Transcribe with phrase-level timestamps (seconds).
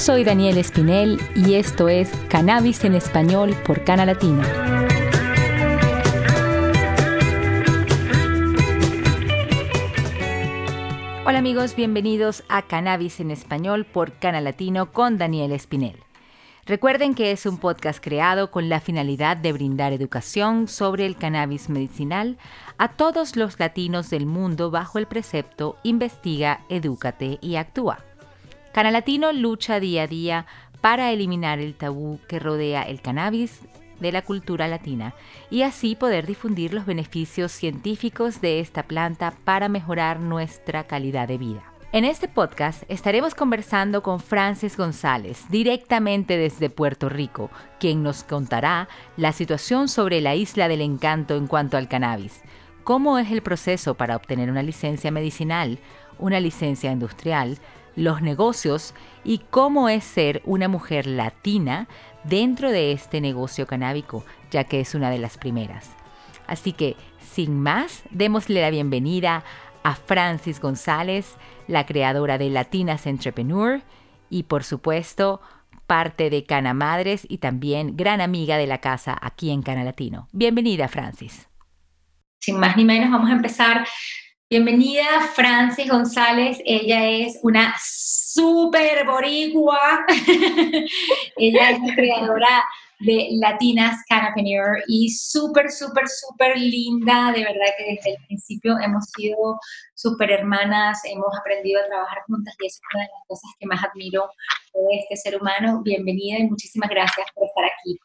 [0.00, 4.42] Soy Daniel Espinel y esto es Cannabis en Español por Cana Latina.
[11.26, 15.98] Hola amigos, bienvenidos a Cannabis en Español por Cana Latino con Daniel Espinel.
[16.64, 21.68] Recuerden que es un podcast creado con la finalidad de brindar educación sobre el cannabis
[21.68, 22.38] medicinal
[22.78, 28.09] a todos los latinos del mundo bajo el precepto Investiga, Edúcate y Actúa.
[28.72, 30.46] Canalatino lucha día a día
[30.80, 33.60] para eliminar el tabú que rodea el cannabis
[33.98, 35.12] de la cultura latina
[35.50, 41.38] y así poder difundir los beneficios científicos de esta planta para mejorar nuestra calidad de
[41.38, 41.64] vida.
[41.92, 48.88] En este podcast estaremos conversando con Francis González, directamente desde Puerto Rico, quien nos contará
[49.16, 52.42] la situación sobre la isla del encanto en cuanto al cannabis,
[52.84, 55.80] cómo es el proceso para obtener una licencia medicinal,
[56.20, 57.58] una licencia industrial,
[57.96, 61.88] los negocios y cómo es ser una mujer latina
[62.24, 65.90] dentro de este negocio canábico, ya que es una de las primeras.
[66.46, 69.44] Así que, sin más, démosle la bienvenida
[69.82, 71.36] a Francis González,
[71.68, 73.82] la creadora de Latinas Entrepreneur
[74.28, 75.40] y, por supuesto,
[75.86, 80.28] parte de Cana Madres y también gran amiga de la casa aquí en Cana Latino.
[80.32, 81.48] Bienvenida, Francis.
[82.38, 83.86] Sin más ni menos, vamos a empezar
[84.52, 90.04] Bienvenida Francis González, ella es una super boricua,
[91.36, 92.64] ella es la creadora
[92.98, 99.04] de Latinas Canapreneur y súper, súper, súper linda, de verdad que desde el principio hemos
[99.16, 99.60] sido
[99.94, 103.84] súper hermanas, hemos aprendido a trabajar juntas y es una de las cosas que más
[103.84, 104.28] admiro
[104.74, 105.80] de este ser humano.
[105.84, 108.00] Bienvenida y muchísimas gracias por estar aquí.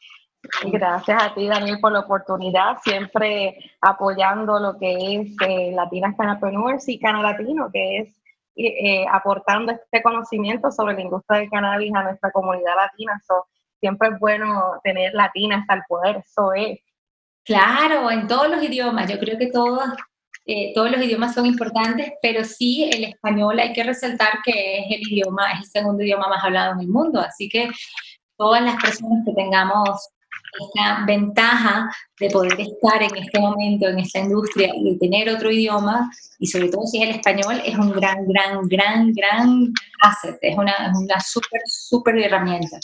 [0.64, 6.88] Gracias a ti, Daniel, por la oportunidad, siempre apoyando lo que es eh, Latinas Canapreneurs
[6.88, 8.08] y Cana Latino, que es
[8.56, 13.20] eh, eh, aportando este conocimiento sobre la industria del cannabis a nuestra comunidad latina.
[13.80, 16.78] siempre es bueno tener latinas al poder, eso es.
[17.44, 19.84] Claro, en todos los idiomas, yo creo que todos,
[20.74, 25.12] todos los idiomas son importantes, pero sí el español hay que resaltar que es el
[25.12, 27.70] idioma, es el segundo idioma más hablado en el mundo, así que
[28.36, 30.08] todas las personas que tengamos
[30.58, 36.10] esta ventaja de poder estar en este momento en esta industria y tener otro idioma,
[36.38, 39.72] y sobre todo si es el español, es un gran, gran, gran, gran
[40.02, 42.78] asset, es una, una súper, súper herramienta.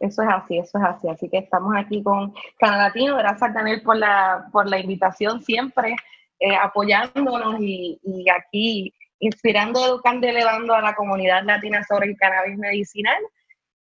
[0.00, 1.08] Eso es así, eso es así.
[1.08, 3.16] Así que estamos aquí con Canadá Latino.
[3.16, 5.96] Gracias Daniel por la, por la invitación siempre,
[6.40, 12.16] eh, apoyándonos y, y aquí inspirando, educando y elevando a la comunidad latina sobre el
[12.16, 13.22] cannabis medicinal.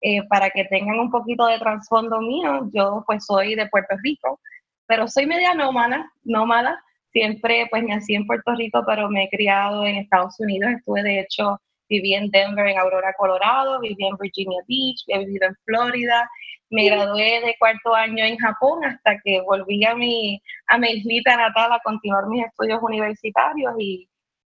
[0.06, 4.38] Eh, para que tengan un poquito de trasfondo mío, yo pues soy de Puerto Rico,
[4.86, 6.84] pero soy media nómada, nómada.
[7.14, 10.72] Siempre pues nací en Puerto Rico, pero me he criado en Estados Unidos.
[10.72, 15.48] Estuve de hecho, viví en Denver, en Aurora, Colorado, viví en Virginia Beach, he vivido
[15.48, 16.30] en Florida.
[16.70, 21.38] Me gradué de cuarto año en Japón hasta que volví a mi, a mi islita
[21.38, 24.10] natal a continuar mis estudios universitarios y,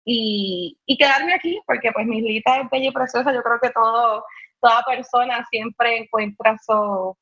[0.05, 3.69] y, y, quedarme aquí, porque pues mi islita es bella y preciosa, yo creo que
[3.69, 4.23] todo
[4.61, 7.15] toda persona siempre encuentra su,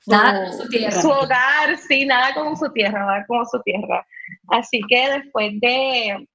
[0.00, 4.06] su, hogar, sí, nada como su tierra, nada como su tierra.
[4.48, 6.26] Así que después de,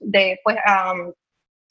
[0.00, 1.12] de pues, um,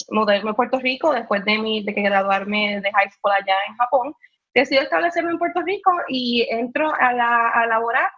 [0.09, 4.13] mudarme a Puerto Rico, después de, mi, de graduarme de high school allá en Japón,
[4.53, 8.09] decidí establecerme en Puerto Rico y entro a, la, a laborar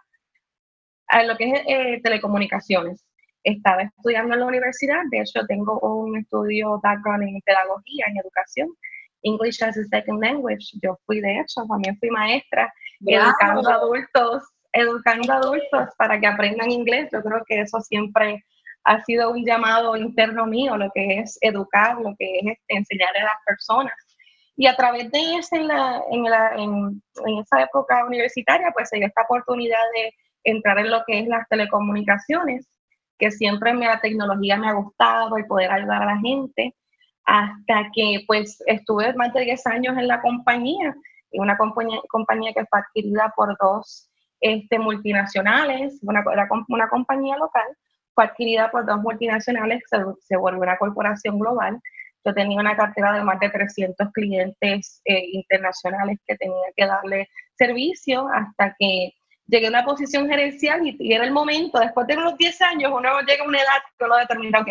[1.08, 3.04] a lo que es eh, telecomunicaciones.
[3.42, 8.68] Estaba estudiando en la universidad, de hecho tengo un estudio background en pedagogía, en educación,
[9.28, 10.78] English as a Second Language.
[10.82, 12.72] Yo fui, de hecho, también fui maestra
[13.06, 17.08] educando adultos, educando adultos para que aprendan inglés.
[17.12, 18.44] Yo creo que eso siempre
[18.84, 23.24] ha sido un llamado interno mío, lo que es educar, lo que es enseñarle a
[23.24, 23.92] las personas.
[24.56, 28.88] Y a través de eso, en, la, en, la, en, en esa época universitaria, pues
[28.88, 30.12] se dio esta oportunidad de
[30.44, 32.68] entrar en lo que es las telecomunicaciones,
[33.18, 36.74] que siempre me, la tecnología me ha gustado, y poder ayudar a la gente
[37.24, 40.94] hasta que pues estuve más de 10 años en la compañía,
[41.32, 44.08] una compañía, compañía que fue adquirida por dos
[44.40, 46.24] este, multinacionales, una,
[46.68, 47.66] una compañía local,
[48.14, 51.80] fue adquirida por dos multinacionales, se, se volvió una corporación global.
[52.24, 57.28] Yo tenía una cartera de más de 300 clientes eh, internacionales que tenía que darle
[57.56, 59.12] servicio hasta que
[59.46, 62.92] llegué a una posición gerencial y, y, era el momento, después de unos 10 años,
[62.92, 64.68] uno llega a una edad que uno determina, ok,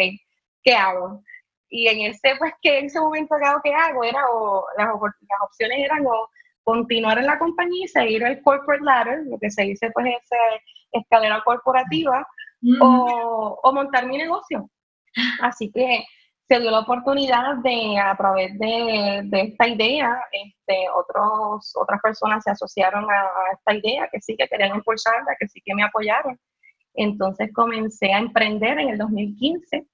[0.63, 1.23] ¿qué hago?
[1.69, 4.03] Y en ese, pues, que en ese momento, ¿qué hago?
[4.03, 6.29] Era, o, las, las opciones eran o
[6.63, 10.37] continuar en la compañía y seguir el corporate ladder, lo que se dice, pues, esa
[10.91, 12.27] escalera corporativa,
[12.81, 14.69] o, o montar mi negocio.
[15.41, 16.05] Así que
[16.47, 22.51] se dio la oportunidad de, a través de, esta idea, este, otros, otras personas se
[22.51, 26.39] asociaron a, esta idea, que sí que querían impulsarla, que sí que me apoyaron.
[26.93, 29.85] Entonces comencé a emprender en el 2015.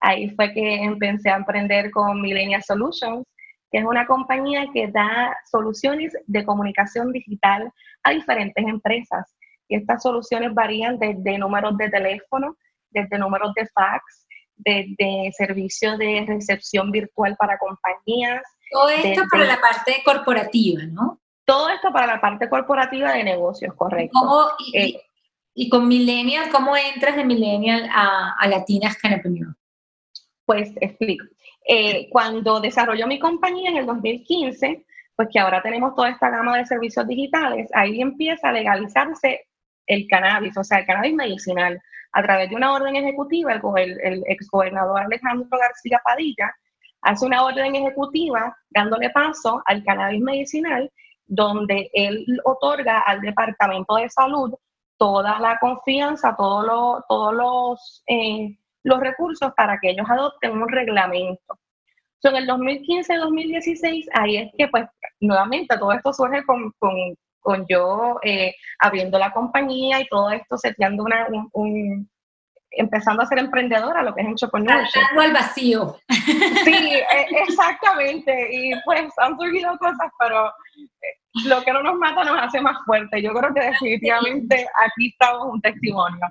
[0.00, 3.26] Ahí fue que empecé a emprender con Millennial Solutions,
[3.70, 7.72] que es una compañía que da soluciones de comunicación digital
[8.02, 9.34] a diferentes empresas.
[9.68, 12.56] Y estas soluciones varían desde números de teléfono,
[12.90, 18.42] desde números de fax, de, servicio de recepción virtual para compañías.
[18.70, 21.20] Todo esto para la parte corporativa, ¿no?
[21.44, 24.18] Todo esto para la parte corporativa de negocios, correcto.
[24.74, 25.00] Eh,
[25.54, 29.57] y, con Millennial, ¿cómo entras de Millennial a, a Latinas Canapreneur?
[30.48, 31.26] Pues explico.
[31.68, 36.56] Eh, cuando desarrolló mi compañía en el 2015, pues que ahora tenemos toda esta gama
[36.56, 39.46] de servicios digitales, ahí empieza a legalizarse
[39.86, 41.78] el cannabis, o sea, el cannabis medicinal
[42.12, 46.50] a través de una orden ejecutiva, el, el, exgobernador Alejandro García Padilla
[47.02, 50.90] hace una orden ejecutiva dándole paso al cannabis medicinal,
[51.26, 54.54] donde él otorga al Departamento de Salud
[54.96, 58.56] toda la confianza, todos los, eh,
[58.88, 61.58] los recursos para que ellos adopten un reglamento.
[62.22, 64.86] en el 2015-2016, ahí es que, pues,
[65.20, 66.72] nuevamente todo esto surge con,
[67.40, 72.08] con yo eh, abriendo la compañía y todo esto, seteando una, un,
[72.70, 74.92] empezando a ser emprendedora, lo que es entrepreneurship.
[74.92, 75.96] Saltando al vacío.
[76.64, 78.48] Sí, e, exactamente.
[78.52, 82.76] Y pues han surgido cosas, pero eh, lo que no nos mata nos hace más
[82.84, 83.22] fuerte.
[83.22, 86.26] Yo creo que definitivamente aquí estamos un testimonio.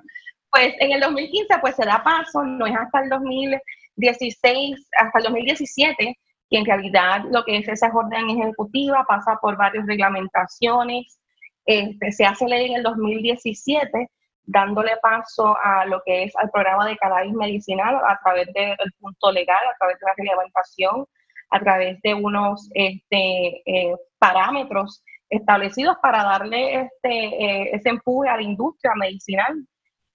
[0.50, 5.24] Pues en el 2015 pues se da paso, no es hasta el 2016, hasta el
[5.24, 6.16] 2017
[6.50, 11.20] y en realidad lo que es esa orden ejecutiva pasa por varias reglamentaciones.
[11.66, 14.08] Este, se hace ley en el 2017,
[14.44, 19.30] dándole paso a lo que es al programa de cannabis medicinal a través del punto
[19.30, 21.06] legal, a través de la reglamentación,
[21.50, 28.36] a través de unos este, eh, parámetros establecidos para darle este, eh, ese empuje a
[28.36, 29.54] la industria medicinal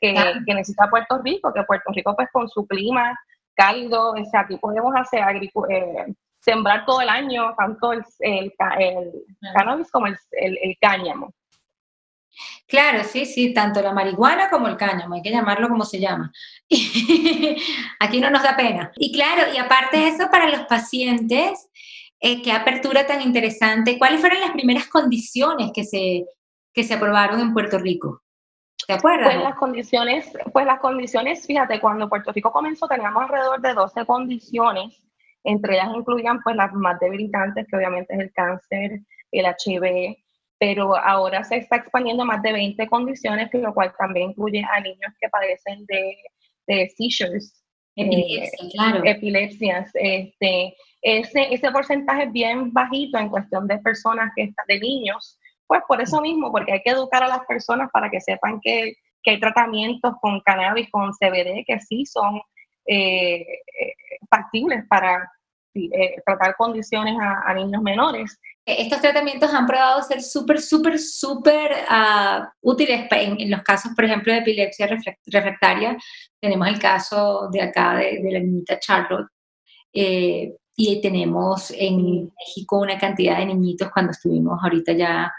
[0.04, 3.18] que, que, necesita Puerto Rico, que Puerto Rico pues con su clima
[3.56, 5.24] cálido, o sea, aquí podemos hacer
[5.70, 8.54] eh, sembrar todo el año tanto el, el,
[9.54, 11.34] cannabis como el, el, cáñamo.
[12.68, 16.32] Claro, sí, sí, tanto la marihuana como el cáñamo, hay que llamarlo como se llama.
[18.00, 18.92] Aquí no nos da pena.
[18.96, 21.70] Y claro, y aparte de eso, para los pacientes,
[22.20, 23.98] eh, qué apertura tan interesante.
[23.98, 26.26] ¿Cuáles fueron las primeras condiciones que se,
[26.74, 28.23] que se aprobaron en Puerto Rico?
[28.88, 29.34] ¿Te acuerdas?
[29.34, 34.06] Pues las condiciones, pues las condiciones, fíjate, cuando Puerto Rico comenzó teníamos alrededor de 12
[34.06, 35.04] condiciones
[35.44, 39.02] entre ellas incluían pues las más debilitantes, que obviamente es el cáncer,
[39.32, 40.16] el HIV,
[40.58, 45.14] pero ahora se está expandiendo más de 20 condiciones, lo cual también incluye a niños
[45.20, 46.16] que padecen de,
[46.68, 47.60] de seizures.
[47.96, 49.02] Epilepsia, eh, claro.
[49.04, 49.92] Epilepsias.
[49.94, 55.38] Este, ese, ese porcentaje es bien bajito en cuestión de personas que están, de niños,
[55.74, 58.94] pues por eso mismo, porque hay que educar a las personas para que sepan que,
[59.24, 62.40] que hay tratamientos con cannabis, con CBD, que sí son
[62.86, 63.94] eh, eh,
[64.30, 65.32] factibles para
[65.74, 68.40] eh, tratar condiciones a, niños menores.
[68.64, 74.32] Estos tratamientos han probado ser súper, súper, súper uh, útiles en, los casos, por ejemplo,
[74.32, 74.88] de epilepsia
[75.26, 75.98] refractaria.
[76.40, 79.28] Tenemos el caso de acá de, de la niñita Charlotte.
[79.92, 85.34] y tenemos en México una cantidad de niñitos cuando estuvimos ahorita ya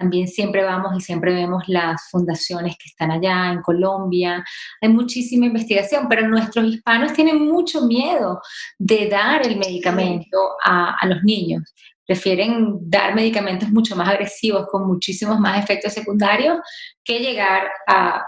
[0.00, 4.42] también siempre vamos y siempre vemos las fundaciones que están allá en Colombia.
[4.80, 8.40] Hay muchísima investigación, pero nuestros hispanos tienen mucho miedo
[8.78, 11.74] de dar el medicamento a, los niños.
[12.06, 16.58] Prefieren dar medicamentos mucho más agresivos, con muchísimos más efectos secundarios,
[17.04, 18.24] que llegar a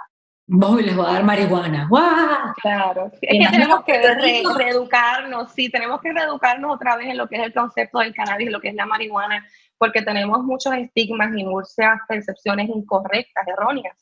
[0.52, 1.88] voy, les voy a dar marihuana.
[1.88, 2.54] ¡Wow!
[2.62, 3.10] Claro.
[3.20, 4.00] Es que tenemos que
[4.56, 8.50] reeducarnos, sí, tenemos que reeducarnos otra vez en lo que es el concepto del cannabis,
[8.50, 9.44] lo que es la marihuana
[9.82, 13.96] porque tenemos muchos estigmas y muchas percepciones incorrectas, erróneas,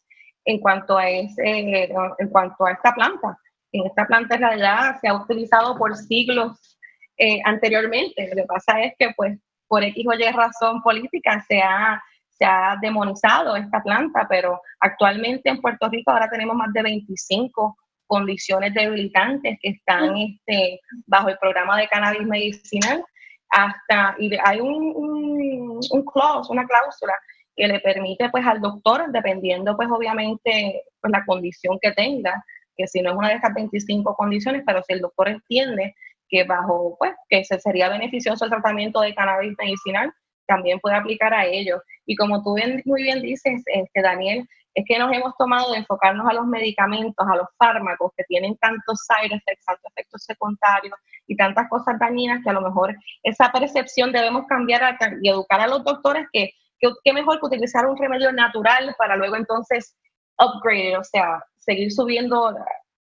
[0.44, 3.38] en cuanto a, ese, en cuanto a esta planta.
[3.72, 6.78] En esta planta en realidad se ha utilizado por siglos
[7.16, 8.28] eh, anteriormente.
[8.28, 9.38] Lo que pasa es que pues
[9.68, 12.02] por X o Y razón política se ha,
[12.40, 17.76] se ha demonizado esta planta, pero actualmente en Puerto Rico ahora tenemos más de 25
[18.06, 23.04] condiciones debilitantes que están este, bajo el programa de cannabis medicinal.
[23.50, 27.12] Hasta, y hay un, un, un clause, una cláusula
[27.56, 32.42] que le permite pues al doctor, dependiendo pues obviamente pues la condición que tenga,
[32.74, 35.94] que si no es una de estas 25 condiciones, pero si el doctor entiende
[36.30, 40.10] que bajo, pues, que se sería beneficioso el tratamiento de cannabis medicinal,
[40.50, 41.80] también puede aplicar a ello.
[42.06, 45.78] Y como tú bien, muy bien dices, este, Daniel, es que nos hemos tomado de
[45.78, 50.94] enfocarnos a los medicamentos, a los fármacos que tienen tantos side effects, tantos efectos secundarios
[51.26, 55.68] y tantas cosas dañinas que a lo mejor esa percepción debemos cambiar y educar a
[55.68, 59.96] los doctores que, que, mejor que utilizar un remedio natural para luego entonces
[60.38, 62.54] upgrade, o sea, seguir subiendo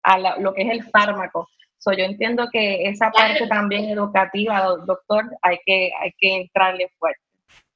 [0.03, 1.49] a lo que es el fármaco.
[1.85, 7.21] So, yo entiendo que esa parte también educativa, doctor, hay que, hay que entrarle fuerte.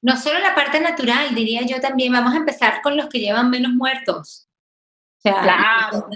[0.02, 3.50] No solo la parte natural, diría yo también, vamos a empezar con los que llevan
[3.50, 4.48] menos muertos.
[5.18, 6.06] O sea, claro.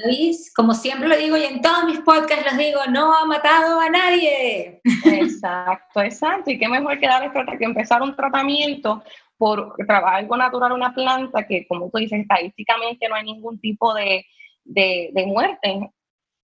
[0.55, 3.91] como siempre lo digo y en todos mis podcasts los digo, no ha matado a
[3.91, 4.81] nadie.
[5.05, 6.53] Exacto, exacto.
[6.53, 9.03] Y qué mejor que, dar que empezar un tratamiento
[9.37, 13.93] por trabajar algo natural, una planta que, como tú dices, estadísticamente no hay ningún tipo
[13.93, 14.25] de,
[14.65, 15.91] de, de muerte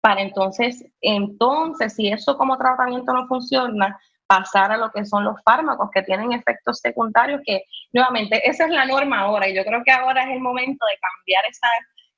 [0.02, 5.42] para entonces, entonces, si eso como tratamiento no funciona, pasar a lo que son los
[5.44, 9.82] fármacos que tienen efectos secundarios, que nuevamente, esa es la norma ahora, y yo creo
[9.84, 11.68] que ahora es el momento de cambiar esa,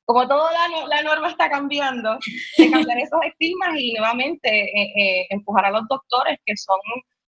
[0.03, 0.51] como toda
[0.89, 2.20] la, norma está cambiando,
[2.58, 6.80] de cambiar esos estigmas y nuevamente eh, eh, empujar a los doctores, que son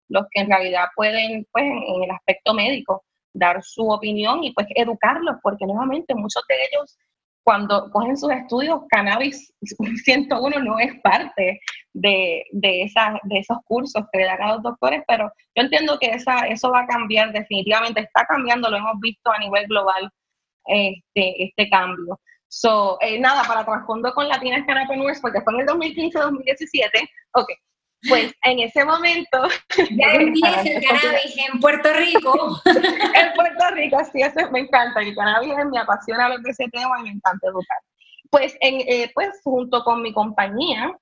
[0.08, 4.66] los que en realidad pueden, pues, en el aspecto médico, dar su opinión y pues
[4.74, 6.98] educarlos, porque nuevamente muchos de ellos
[7.44, 9.52] cuando cogen sus estudios, cannabis
[10.04, 11.60] 101 no es parte
[11.92, 12.90] de, de,
[13.24, 16.70] de esos cursos que le dan a los doctores, pero yo entiendo que esa, eso
[16.70, 20.10] va a cambiar definitivamente, está cambiando, lo hemos visto a nivel global,
[20.66, 22.20] este, este cambio.
[22.48, 27.48] So, eh, nada, para trasfondo con Latinas Cannabis, porque fue en el 2015-2017, ok,
[28.08, 29.48] pues en ese momento...
[29.90, 32.60] Ya empieza el cannabis en Puerto Rico.
[32.64, 35.00] en Puerto Rico, sí, eso me encanta.
[35.00, 37.78] El cannabis me apasiona lo que ese tema y me encanta educar.
[38.30, 40.92] Pues, en, eh, pues junto con mi compañía,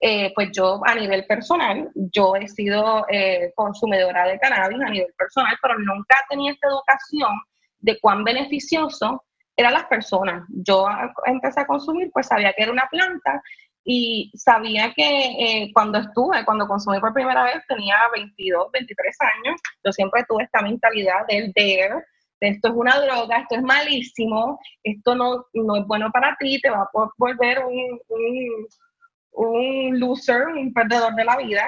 [0.00, 5.12] eh, pues yo a nivel personal, yo he sido eh, consumidora de cannabis a nivel
[5.18, 7.32] personal, pero nunca tenía esta educación
[7.80, 9.24] de cuán beneficioso
[9.56, 10.44] eran las personas.
[10.48, 10.86] Yo
[11.26, 13.42] empecé a consumir, pues sabía que era una planta
[13.90, 19.60] y sabía que eh, cuando estuve, cuando consumí por primera vez, tenía 22, 23 años,
[19.82, 22.04] yo siempre tuve esta mentalidad del dare,
[22.38, 26.60] de esto es una droga, esto es malísimo, esto no, no es bueno para ti,
[26.60, 28.66] te va a volver un, un,
[29.32, 31.66] un loser, un perdedor de la vida.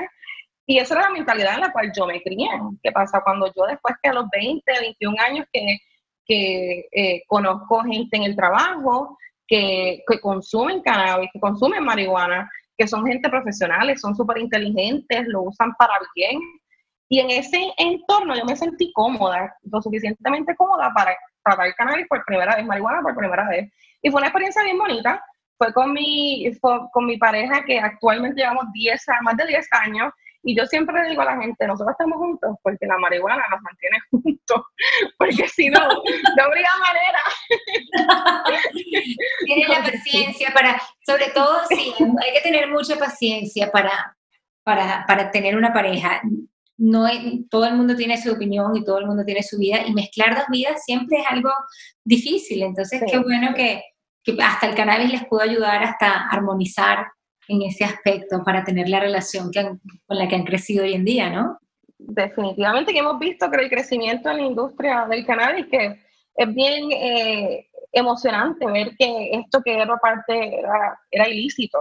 [0.67, 2.51] Y esa era la mentalidad en la cual yo me crié.
[2.83, 3.23] ¿Qué pasa?
[3.25, 5.79] Cuando yo después que a los 20, 21 años que,
[6.27, 9.17] que eh, conozco gente en el trabajo,
[9.51, 15.75] que, consumen cannabis, que consumen marihuana, que son gente profesionales, son súper inteligentes, lo usan
[15.75, 16.41] para bien.
[17.09, 22.25] Y en ese entorno yo me sentí cómoda, lo suficientemente cómoda para tratar cannabis por
[22.25, 23.71] primera vez, marihuana por primera vez.
[24.01, 25.23] Y fue una experiencia bien bonita.
[25.59, 26.51] Fue con mi,
[26.93, 31.23] con mi pareja que actualmente llevamos 10, más de 10 años y yo siempre digo
[31.23, 34.63] a la gente, nosotros estamos juntos porque la marihuana nos mantiene juntos,
[35.19, 37.21] porque si no, no habría manera.
[39.45, 44.17] Tiene la paciencia para, sobre todo, sí, hay que tener mucha paciencia para,
[44.63, 46.23] para, para tener una pareja.
[46.79, 47.07] No
[47.51, 50.35] todo el mundo tiene su opinión y todo el mundo tiene su vida y mezclar
[50.35, 51.51] dos vidas siempre es algo
[52.03, 52.63] difícil.
[52.63, 53.83] Entonces, qué bueno que,
[54.25, 57.07] que hasta el cannabis les pudo ayudar hasta armonizar
[57.49, 61.31] en ese aspecto para tener la relación con la que han crecido hoy en día,
[61.31, 61.59] ¿no?
[61.99, 66.01] Definitivamente que hemos visto que el crecimiento en la industria del cannabis que
[66.35, 70.61] es bien eh, emocionante ver que esto que era parte
[71.11, 71.79] era, ilícito.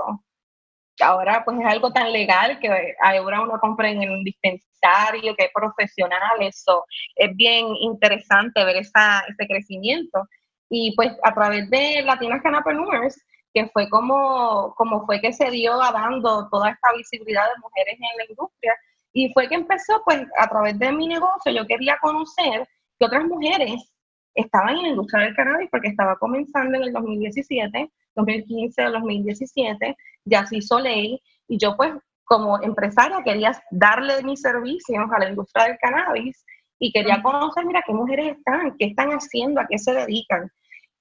[1.01, 5.51] Ahora pues es algo tan legal que ahora uno compra en un dispensario, que es
[5.53, 6.83] profesional, eso
[7.15, 10.27] es bien interesante ver esa, ese crecimiento.
[10.69, 15.77] Y pues a través de Latinas Cannabis que fue como, como fue que se dio
[15.77, 18.75] dando toda esta visibilidad de mujeres en la industria.
[19.13, 22.67] Y fue que empezó, pues, a través de mi negocio, yo quería conocer
[22.99, 23.91] que otras mujeres
[24.35, 30.45] estaban en la industria del cannabis porque estaba comenzando en el 2017, 2015, 2017, ya
[30.45, 35.65] se hizo ley, y yo pues como empresaria quería darle mis servicios a la industria
[35.65, 36.45] del cannabis
[36.77, 40.49] y quería conocer, mira, qué mujeres están, qué están haciendo, a qué se dedican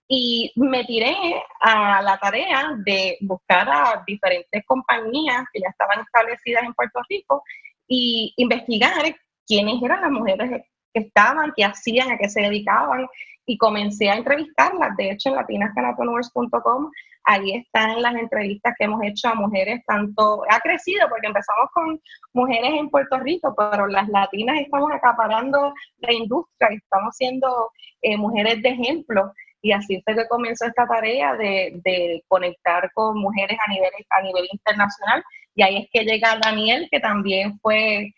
[0.09, 1.15] y me tiré
[1.61, 7.43] a la tarea de buscar a diferentes compañías que ya estaban establecidas en Puerto Rico
[7.87, 9.15] y investigar
[9.47, 10.63] quiénes eran las mujeres
[10.95, 13.07] que estaban, qué hacían, a qué se dedicaban
[13.45, 14.97] y comencé a entrevistarlas.
[14.97, 16.91] De hecho, en latinascanapreneurs.com
[17.25, 22.01] ahí están las entrevistas que hemos hecho a mujeres, tanto ha crecido porque empezamos con
[22.33, 28.63] mujeres en Puerto Rico, pero las latinas estamos acaparando la industria, estamos siendo eh, mujeres
[28.63, 29.31] de ejemplo
[29.63, 34.23] y así fue que comenzó esta tarea de, de, conectar con mujeres a nivel, a
[34.23, 35.23] nivel internacional.
[35.55, 38.13] Y ahí es que llega Daniel, que también fue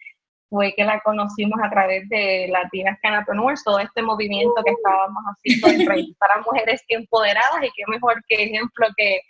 [0.50, 5.68] fue que la conocimos a través de Latinas Canapreneurs, todo este movimiento que estábamos haciendo
[5.68, 9.20] de entrevistar a mujeres empoderadas y qué mejor que ejemplo que,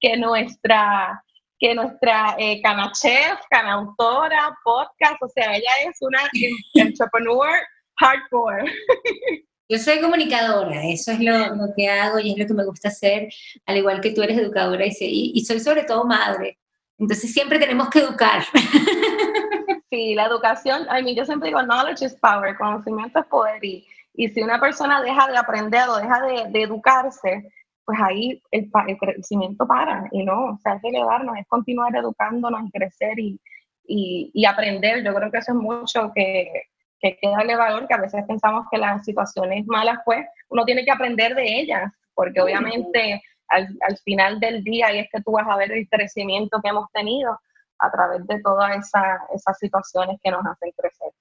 [0.00, 1.22] que nuestra
[1.60, 6.20] que nuestra eh, canachef, canautora, podcast, o sea, ella es una
[6.74, 7.50] entrepreneur
[7.96, 8.72] hardcore.
[9.68, 12.88] Yo soy comunicadora, eso es lo, lo, que hago y es lo que me gusta
[12.88, 13.28] hacer,
[13.66, 16.58] al igual que tú eres educadora y, y soy sobre todo madre.
[16.98, 18.42] Entonces siempre tenemos que educar.
[19.90, 23.64] Sí, la educación, I mean, yo siempre digo, knowledge is power, conocimiento es poder.
[23.64, 27.50] Y, y si una persona deja de aprender o deja de, de educarse,
[27.86, 30.06] pues ahí el, el, crecimiento para.
[30.12, 33.40] Y no, o sea, es elevarnos, es continuar educándonos, crecer y,
[33.86, 35.02] y, y aprender.
[35.02, 36.64] Yo creo que eso es mucho que,
[37.00, 40.64] que hay que darle valor, que a veces pensamos que las situaciones malas, pues uno
[40.64, 45.22] tiene que aprender de ellas, porque obviamente al, al, final del día y es que
[45.22, 47.38] tú vas a ver el crecimiento que hemos tenido
[47.78, 51.12] a través de todas esa, esas situaciones que nos hacen crecer.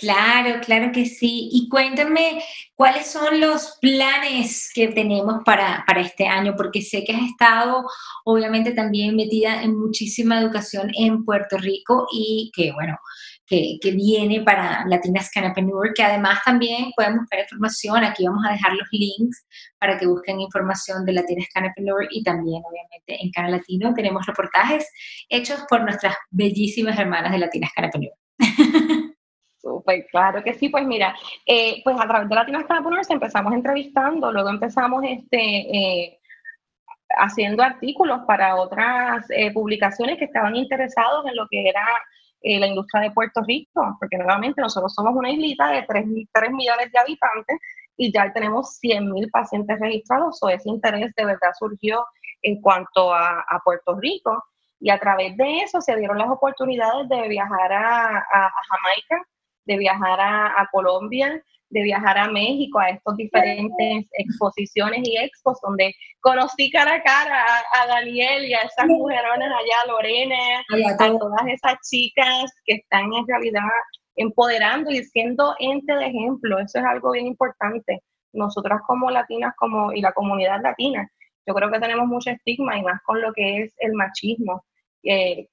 [0.00, 1.50] Claro, claro que sí.
[1.52, 2.42] Y cuéntame,
[2.74, 6.54] ¿cuáles son los planes que tenemos para, para, este año?
[6.56, 7.84] Porque sé que has estado,
[8.24, 12.96] obviamente, también metida en muchísima educación en Puerto Rico y que, bueno,
[13.50, 18.04] que, que viene para Latinas Canapreneur, que además también pueden buscar información.
[18.04, 19.44] Aquí vamos a dejar los links
[19.76, 24.88] para que busquen información de Latinas Canapreneur y también, obviamente, en Canal Latino tenemos reportajes
[25.28, 28.12] hechos por nuestras bellísimas hermanas de Latinas Canapreneur.
[29.60, 34.30] Súper, claro que sí, pues mira, eh, pues a través de Latinas Canapreneurs empezamos entrevistando,
[34.30, 36.20] luego empezamos este, eh,
[37.18, 41.84] haciendo artículos para otras eh, publicaciones que estaban interesados en lo que era
[42.42, 46.50] eh, la industria de Puerto Rico, porque nuevamente nosotros somos una islita de 3, 3
[46.52, 47.58] millones de habitantes
[47.96, 52.04] y ya tenemos 100 mil pacientes registrados, o ese interés de verdad surgió
[52.42, 54.42] en cuanto a, Puerto Rico.
[54.78, 59.22] Y a través de eso se dieron las oportunidades de viajar a, Jamaica,
[59.66, 65.94] de viajar a, Colombia, de viajar a México, a estos diferentes exposiciones y expos donde
[66.20, 70.60] conocí cara a cara a, Daniel y a esas mujerones allá, Lorena,
[70.98, 73.62] a todas esas chicas que están en realidad
[74.16, 76.58] empoderando y siendo ente de ejemplo.
[76.58, 78.02] Eso es algo bien importante.
[78.32, 81.08] Nosotras como latinas como, y la comunidad latina,
[81.46, 84.64] yo creo que tenemos mucho estigma y más con lo que es el machismo,
[85.02, 85.48] que,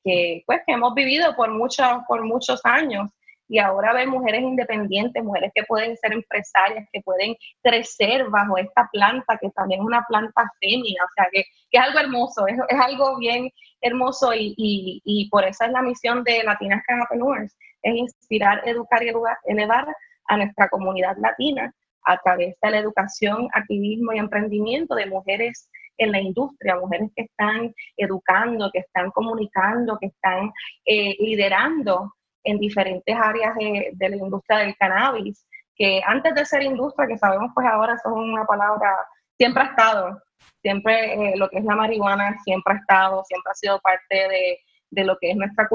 [0.45, 3.09] pues, que hemos vivido por, muchos por muchos años
[3.47, 8.89] y ahora ver mujeres independientes, mujeres que pueden ser empresarias, que pueden crecer bajo esta
[8.91, 12.79] planta, que también es una planta fémina, o sea, que, es algo hermoso, es, es,
[12.79, 13.49] algo bien
[13.81, 19.03] hermoso y, y, y, por eso es la misión de Latinas Canapreneurs, es inspirar, educar
[19.03, 19.11] y
[19.45, 19.87] elevar
[20.27, 21.73] a nuestra comunidad latina
[22.05, 27.23] a través de la educación, activismo y emprendimiento de mujeres en la industria, mujeres que
[27.23, 30.51] están educando, que están comunicando, que están
[30.85, 32.13] eh, liderando
[32.47, 37.17] en diferentes áreas de, de, la industria del cannabis, que antes de ser industria, que
[37.17, 38.95] sabemos pues ahora eso es una palabra,
[39.37, 40.21] siempre ha estado,
[40.61, 44.59] siempre eh, lo que es la marihuana siempre ha estado, siempre ha sido parte de,
[44.89, 45.67] de lo que es nuestra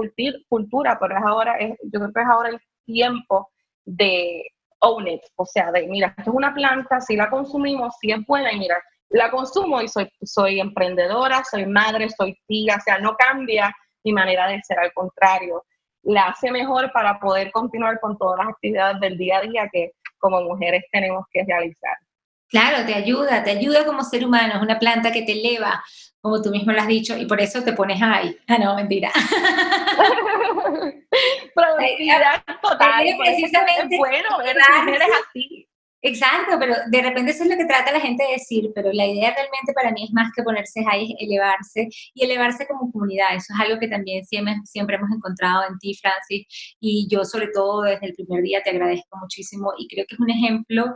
[0.48, 3.50] cultura, pero es ahora, es, yo creo que es ahora el tiempo
[3.84, 4.44] de
[4.80, 8.26] own it, o sea, de mira, esto es una planta, si la consumimos, si es
[8.26, 12.98] buena, y mira, la consumo y soy, soy emprendedora, soy madre, soy tía, o sea,
[12.98, 15.64] no cambia mi manera de ser, al contrario,
[16.02, 19.92] la hace mejor para poder continuar con todas las actividades del día a día que
[20.18, 21.96] como mujeres tenemos que realizar.
[22.48, 25.82] Claro, te ayuda, te ayuda como ser humano, es una planta que te eleva,
[26.20, 28.36] como tú mismo lo has dicho, y por eso te pones ahí.
[28.46, 29.10] Ah, no, mentira.
[31.54, 33.06] Productividad total.
[33.18, 35.66] Precisamente, es bueno ver mujeres así.
[36.04, 39.06] Exacto, pero de repente eso es lo que trata la gente de decir, pero la
[39.06, 43.36] idea realmente para mí es más que ponerse ahí, elevarse y elevarse como comunidad.
[43.36, 47.48] Eso es algo que también siempre, siempre hemos encontrado en ti, Francis, y yo sobre
[47.54, 50.86] todo desde el primer día te agradezco muchísimo y creo que es un ejemplo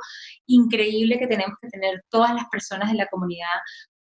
[0.47, 3.47] increíble que tenemos que tener todas las personas de la comunidad,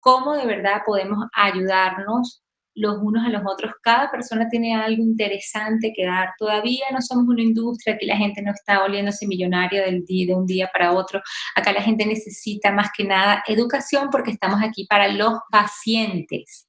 [0.00, 2.43] cómo de verdad podemos ayudarnos
[2.74, 3.72] los unos a los otros.
[3.82, 6.30] Cada persona tiene algo interesante que dar.
[6.38, 10.34] Todavía no somos una industria que la gente no está oliéndose millonaria del día, de
[10.34, 11.20] un día para otro.
[11.54, 16.66] Acá la gente necesita más que nada educación porque estamos aquí para los pacientes,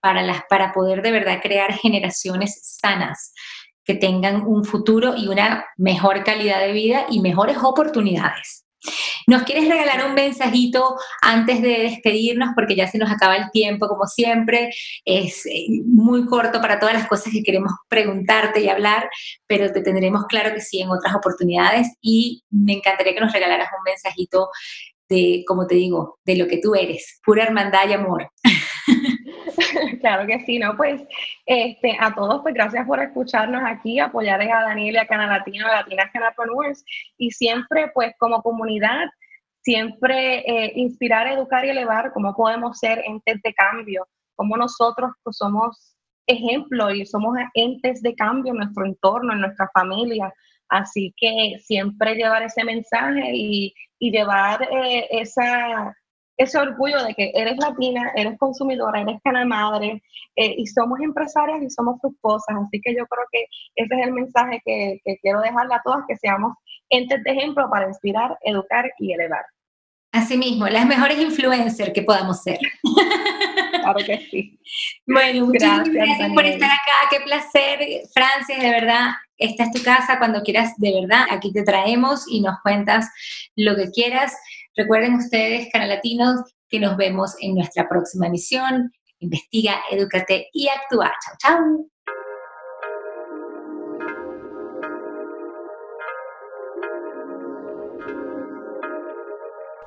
[0.00, 3.32] para, las, para poder de verdad crear generaciones sanas
[3.84, 8.65] que tengan un futuro y una mejor calidad de vida y mejores oportunidades.
[9.26, 12.50] ¿Nos quieres regalar un mensajito antes de despedirnos?
[12.54, 14.70] Porque ya se nos acaba el tiempo, como siempre.
[15.04, 19.08] Es eh, muy corto para todas las cosas que queremos preguntarte y hablar,
[19.46, 23.68] pero te tendremos claro que sí en otras oportunidades y me encantaría que nos regalaras
[23.76, 24.48] un mensajito
[25.08, 28.30] de, como te digo, de lo que tú eres, pura hermandad y amor.
[30.06, 30.76] Claro que sí, ¿no?
[30.76, 31.02] Pues
[31.46, 35.66] este, a todos, pues gracias por escucharnos aquí, apoyar a Daniel y a Canal Latino,
[35.66, 36.84] a Latinas Canapreneurs,
[37.18, 39.06] y siempre, pues como comunidad,
[39.62, 45.38] siempre eh, inspirar, educar y elevar cómo podemos ser entes de cambio, cómo nosotros pues,
[45.38, 45.96] somos
[46.28, 50.32] ejemplo y somos entes de cambio en nuestro entorno, en nuestra familia.
[50.68, 55.96] Así que siempre llevar ese mensaje y, llevar eh, esa,
[56.36, 60.02] ese orgullo de que eres latina, eres consumidora, eres canal madre
[60.36, 62.56] eh, y somos empresarias y somos fructuosas.
[62.66, 63.46] Así que yo creo que
[63.76, 66.52] ese es el mensaje que, que quiero dejarle a todas, que seamos
[66.90, 69.44] entes de ejemplo para inspirar, educar y elevar.
[70.12, 72.58] Asimismo, las mejores influencers que podamos ser.
[73.86, 74.58] Claro que sí.
[75.06, 77.08] Bueno, muchas gracias, por estar acá.
[77.08, 77.78] Qué placer,
[78.12, 79.10] Francis, de verdad.
[79.38, 81.26] Esta es tu casa cuando quieras, de verdad.
[81.30, 83.08] Aquí te traemos y nos cuentas
[83.54, 84.36] lo que quieras.
[84.76, 88.92] Recuerden ustedes, Canal Latinos, que nos vemos en nuestra próxima emisión.
[89.20, 91.10] Investiga, edúcate y actúa.
[91.24, 91.86] Chao, chao.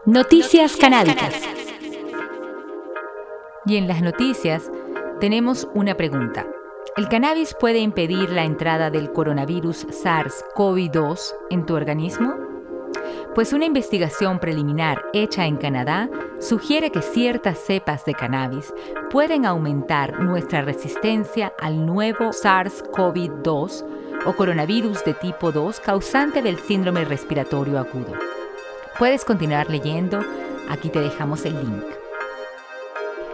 [0.08, 1.36] Noticias canábicas.
[3.68, 4.72] Y en las noticias
[5.20, 6.48] tenemos una pregunta.
[6.98, 12.49] ¿El cannabis puede impedir la entrada del coronavirus SARS-CoV-2 en tu organismo?
[13.36, 18.74] Pues una investigación preliminar hecha en Canadá sugiere que ciertas cepas de cannabis
[19.12, 23.86] pueden aumentar nuestra resistencia al nuevo SARS-CoV-2
[24.26, 28.14] o coronavirus de tipo 2 causante del síndrome respiratorio agudo.
[28.98, 30.20] Puedes continuar leyendo,
[30.70, 31.86] aquí te dejamos el link.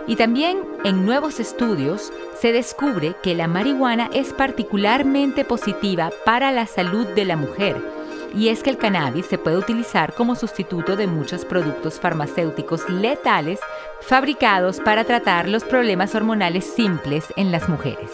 [0.07, 6.67] Y también en nuevos estudios se descubre que la marihuana es particularmente positiva para la
[6.67, 7.94] salud de la mujer.
[8.35, 13.59] Y es que el cannabis se puede utilizar como sustituto de muchos productos farmacéuticos letales
[14.01, 18.11] fabricados para tratar los problemas hormonales simples en las mujeres.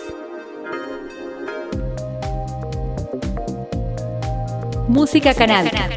[4.88, 5.90] Música canábica.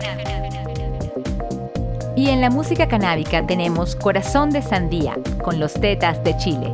[2.17, 6.73] Y en la música canábica tenemos Corazón de Sandía con los Tetas de Chile.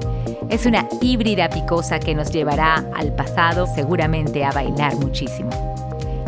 [0.51, 5.70] Es una híbrida picosa que nos llevará al pasado seguramente a bailar muchísimo.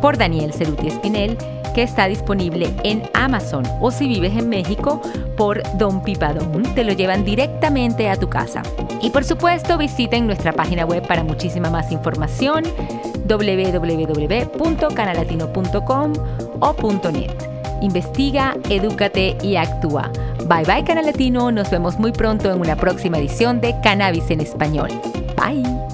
[0.04, 1.36] por Daniel Ceruti Espinel
[1.74, 5.02] que está disponible en Amazon o si vives en México
[5.38, 8.62] por Don Pipadón, te lo llevan directamente a tu casa.
[9.02, 12.64] Y por supuesto visiten nuestra página web para muchísima más información
[13.28, 16.14] www.canalatino.com
[16.60, 16.76] o
[17.12, 17.32] .net.
[17.82, 20.10] Investiga, edúcate y actúa.
[20.48, 24.42] Bye bye Canal Latino, nos vemos muy pronto en una próxima edición de Cannabis en
[24.42, 24.90] Español.
[25.36, 25.93] Bye.